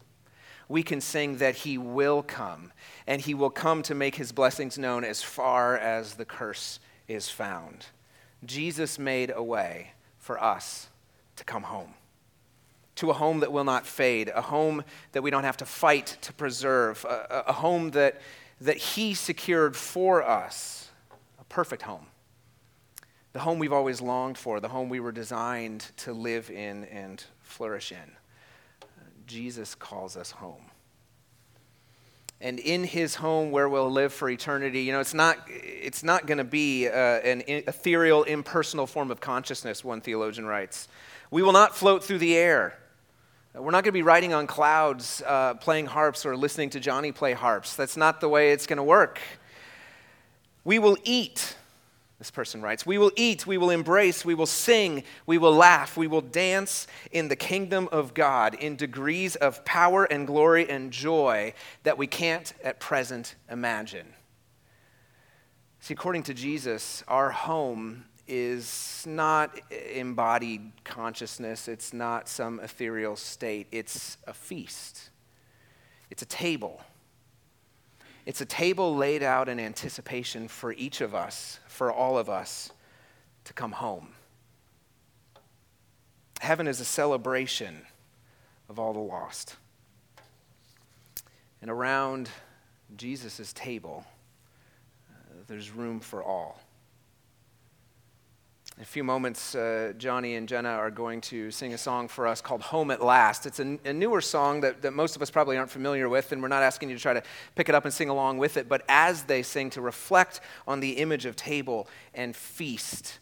we 0.68 0.84
can 0.84 1.00
sing 1.00 1.38
that 1.38 1.56
he 1.56 1.78
will 1.78 2.22
come, 2.22 2.70
and 3.08 3.20
he 3.20 3.34
will 3.34 3.50
come 3.50 3.82
to 3.82 3.94
make 3.96 4.14
his 4.14 4.30
blessings 4.30 4.78
known 4.78 5.02
as 5.02 5.20
far 5.20 5.76
as 5.76 6.14
the 6.14 6.24
curse 6.24 6.78
is 7.08 7.28
found. 7.28 7.86
Jesus 8.44 9.00
made 9.00 9.32
a 9.34 9.42
way 9.42 9.94
for 10.16 10.40
us 10.40 10.90
to 11.34 11.42
come 11.42 11.64
home, 11.64 11.94
to 12.94 13.10
a 13.10 13.14
home 13.14 13.40
that 13.40 13.50
will 13.50 13.64
not 13.64 13.84
fade, 13.84 14.30
a 14.32 14.42
home 14.42 14.84
that 15.10 15.22
we 15.22 15.32
don't 15.32 15.42
have 15.42 15.56
to 15.56 15.66
fight 15.66 16.18
to 16.20 16.32
preserve, 16.32 17.04
a, 17.04 17.46
a 17.48 17.52
home 17.52 17.90
that, 17.90 18.20
that 18.60 18.76
he 18.76 19.12
secured 19.12 19.74
for 19.74 20.22
us, 20.22 20.88
a 21.40 21.44
perfect 21.46 21.82
home 21.82 22.06
the 23.32 23.40
home 23.40 23.58
we've 23.58 23.72
always 23.72 24.00
longed 24.00 24.38
for, 24.38 24.60
the 24.60 24.68
home 24.68 24.88
we 24.88 25.00
were 25.00 25.12
designed 25.12 25.86
to 25.98 26.12
live 26.12 26.50
in 26.50 26.84
and 26.84 27.22
flourish 27.40 27.92
in. 27.92 28.12
Jesus 29.26 29.74
calls 29.74 30.16
us 30.16 30.30
home. 30.30 30.64
And 32.40 32.60
in 32.60 32.84
his 32.84 33.16
home 33.16 33.50
where 33.50 33.68
we'll 33.68 33.90
live 33.90 34.12
for 34.12 34.30
eternity, 34.30 34.82
you 34.82 34.92
know, 34.92 35.00
it's 35.00 35.14
not, 35.14 35.38
it's 35.48 36.04
not 36.04 36.26
going 36.26 36.38
to 36.38 36.44
be 36.44 36.86
uh, 36.86 36.92
an 36.92 37.42
ethereal, 37.46 38.22
impersonal 38.22 38.86
form 38.86 39.10
of 39.10 39.20
consciousness, 39.20 39.82
one 39.82 40.00
theologian 40.00 40.46
writes. 40.46 40.88
We 41.30 41.42
will 41.42 41.52
not 41.52 41.76
float 41.76 42.04
through 42.04 42.18
the 42.18 42.36
air. 42.36 42.78
We're 43.54 43.72
not 43.72 43.82
going 43.82 43.92
to 43.92 43.92
be 43.92 44.02
riding 44.02 44.32
on 44.32 44.46
clouds, 44.46 45.20
uh, 45.26 45.54
playing 45.54 45.86
harps, 45.86 46.24
or 46.24 46.36
listening 46.36 46.70
to 46.70 46.80
Johnny 46.80 47.10
play 47.10 47.32
harps. 47.32 47.74
That's 47.74 47.96
not 47.96 48.20
the 48.20 48.28
way 48.28 48.52
it's 48.52 48.68
going 48.68 48.76
to 48.76 48.84
work. 48.84 49.20
We 50.64 50.78
will 50.78 50.96
eat 51.02 51.56
this 52.18 52.30
person 52.32 52.60
writes, 52.60 52.84
We 52.84 52.98
will 52.98 53.12
eat, 53.16 53.46
we 53.46 53.58
will 53.58 53.70
embrace, 53.70 54.24
we 54.24 54.34
will 54.34 54.46
sing, 54.46 55.04
we 55.26 55.38
will 55.38 55.54
laugh, 55.54 55.96
we 55.96 56.08
will 56.08 56.20
dance 56.20 56.88
in 57.12 57.28
the 57.28 57.36
kingdom 57.36 57.88
of 57.92 58.12
God 58.12 58.54
in 58.54 58.74
degrees 58.74 59.36
of 59.36 59.64
power 59.64 60.04
and 60.04 60.26
glory 60.26 60.68
and 60.68 60.90
joy 60.90 61.54
that 61.84 61.96
we 61.96 62.08
can't 62.08 62.52
at 62.64 62.80
present 62.80 63.36
imagine. 63.48 64.14
See, 65.80 65.94
according 65.94 66.24
to 66.24 66.34
Jesus, 66.34 67.04
our 67.06 67.30
home 67.30 68.04
is 68.26 69.04
not 69.06 69.58
embodied 69.94 70.72
consciousness, 70.84 71.68
it's 71.68 71.92
not 71.92 72.28
some 72.28 72.58
ethereal 72.60 73.14
state, 73.14 73.68
it's 73.70 74.18
a 74.26 74.34
feast, 74.34 75.10
it's 76.10 76.22
a 76.22 76.26
table. 76.26 76.82
It's 78.28 78.42
a 78.42 78.44
table 78.44 78.94
laid 78.94 79.22
out 79.22 79.48
in 79.48 79.58
anticipation 79.58 80.48
for 80.48 80.74
each 80.74 81.00
of 81.00 81.14
us, 81.14 81.60
for 81.66 81.90
all 81.90 82.18
of 82.18 82.28
us, 82.28 82.70
to 83.44 83.54
come 83.54 83.72
home. 83.72 84.08
Heaven 86.38 86.68
is 86.68 86.78
a 86.78 86.84
celebration 86.84 87.86
of 88.68 88.78
all 88.78 88.92
the 88.92 88.98
lost. 88.98 89.56
And 91.62 91.70
around 91.70 92.28
Jesus' 92.98 93.54
table, 93.54 94.04
uh, 95.10 95.14
there's 95.46 95.70
room 95.70 95.98
for 95.98 96.22
all. 96.22 96.60
In 98.78 98.82
a 98.82 98.86
few 98.86 99.02
moments, 99.02 99.56
uh, 99.56 99.92
Johnny 99.98 100.36
and 100.36 100.48
Jenna 100.48 100.68
are 100.68 100.92
going 100.92 101.20
to 101.22 101.50
sing 101.50 101.74
a 101.74 101.78
song 101.78 102.06
for 102.06 102.28
us 102.28 102.40
called 102.40 102.62
Home 102.62 102.92
at 102.92 103.02
Last. 103.02 103.44
It's 103.44 103.58
a, 103.58 103.92
newer 103.92 104.20
song 104.20 104.60
that, 104.60 104.82
that 104.82 104.92
most 104.92 105.16
of 105.16 105.22
us 105.22 105.32
probably 105.32 105.56
aren't 105.56 105.72
familiar 105.72 106.08
with, 106.08 106.30
and 106.30 106.40
we're 106.40 106.46
not 106.46 106.62
asking 106.62 106.90
you 106.90 106.94
to 106.94 107.02
try 107.02 107.12
to 107.12 107.24
pick 107.56 107.68
it 107.68 107.74
up 107.74 107.86
and 107.86 107.92
sing 107.92 108.08
along 108.08 108.38
with 108.38 108.56
it, 108.56 108.68
but 108.68 108.84
as 108.88 109.24
they 109.24 109.42
sing, 109.42 109.68
to 109.70 109.80
reflect 109.80 110.40
on 110.68 110.78
the 110.78 110.92
image 110.92 111.26
of 111.26 111.34
table 111.34 111.88
and 112.14 112.36
feast 112.36 113.18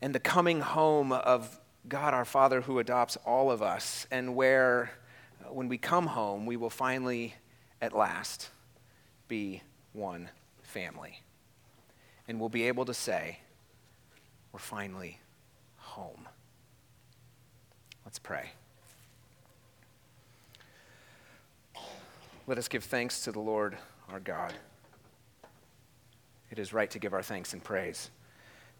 and 0.00 0.14
the 0.14 0.18
coming 0.18 0.62
home 0.62 1.12
of 1.12 1.60
God 1.86 2.14
our 2.14 2.24
Father 2.24 2.62
who 2.62 2.78
adopts 2.78 3.18
all 3.26 3.50
of 3.50 3.60
us, 3.60 4.06
and 4.10 4.34
where, 4.34 4.92
uh, 5.44 5.52
when 5.52 5.68
we 5.68 5.76
come 5.76 6.06
home, 6.06 6.46
we 6.46 6.56
will 6.56 6.70
finally, 6.70 7.34
at 7.82 7.92
last, 7.92 8.48
be 9.28 9.60
one 9.92 10.30
family. 10.62 11.20
And 12.26 12.40
we'll 12.40 12.48
be 12.48 12.62
able 12.62 12.86
to 12.86 12.94
say, 12.94 13.40
we're 14.52 14.58
finally 14.58 15.18
home. 15.76 16.28
Let's 18.04 18.18
pray. 18.18 18.50
Let 22.46 22.58
us 22.58 22.68
give 22.68 22.84
thanks 22.84 23.22
to 23.24 23.32
the 23.32 23.40
Lord 23.40 23.76
our 24.10 24.20
God. 24.20 24.52
It 26.50 26.58
is 26.58 26.72
right 26.72 26.90
to 26.90 26.98
give 26.98 27.14
our 27.14 27.22
thanks 27.22 27.52
and 27.52 27.62
praise. 27.62 28.10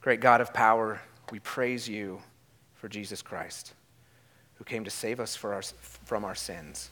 Great 0.01 0.21
God 0.21 0.41
of 0.41 0.53
power, 0.53 1.01
we 1.31 1.39
praise 1.39 1.89
you 1.89 2.21
for 2.75 2.89
Jesus 2.89 3.23
Christ, 3.23 3.75
who 4.57 4.65
came 4.65 4.83
to 4.85 4.91
save 4.91 5.21
us 5.21 5.43
our, 5.45 5.63
from 5.63 6.25
our 6.25 6.35
sins. 6.35 6.91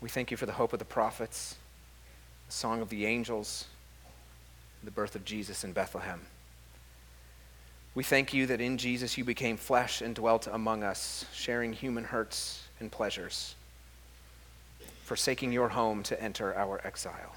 We 0.00 0.08
thank 0.08 0.30
you 0.30 0.36
for 0.36 0.46
the 0.46 0.52
hope 0.52 0.72
of 0.72 0.78
the 0.78 0.84
prophets, 0.84 1.56
the 2.46 2.52
song 2.52 2.80
of 2.80 2.88
the 2.88 3.04
angels, 3.04 3.66
the 4.82 4.90
birth 4.90 5.14
of 5.16 5.24
Jesus 5.24 5.64
in 5.64 5.72
Bethlehem. 5.72 6.20
We 7.94 8.02
thank 8.02 8.34
you 8.34 8.46
that 8.46 8.60
in 8.60 8.76
Jesus 8.76 9.16
you 9.16 9.24
became 9.24 9.56
flesh 9.56 10.00
and 10.00 10.14
dwelt 10.14 10.48
among 10.50 10.82
us, 10.82 11.24
sharing 11.32 11.72
human 11.72 12.04
hurts 12.04 12.64
and 12.80 12.90
pleasures, 12.90 13.54
forsaking 15.04 15.52
your 15.52 15.68
home 15.68 16.02
to 16.04 16.20
enter 16.20 16.54
our 16.56 16.80
exile. 16.84 17.36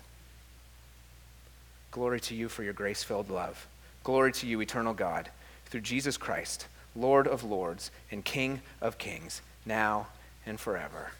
Glory 1.91 2.19
to 2.21 2.35
you 2.35 2.49
for 2.49 2.63
your 2.63 2.73
grace 2.73 3.03
filled 3.03 3.29
love. 3.29 3.67
Glory 4.03 4.31
to 4.31 4.47
you, 4.47 4.61
eternal 4.61 4.93
God, 4.93 5.29
through 5.65 5.81
Jesus 5.81 6.17
Christ, 6.17 6.67
Lord 6.95 7.27
of 7.27 7.43
lords 7.43 7.91
and 8.11 8.25
King 8.25 8.61
of 8.81 8.97
kings, 8.97 9.41
now 9.65 10.07
and 10.45 10.59
forever. 10.59 11.11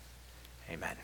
Amen. 0.71 0.97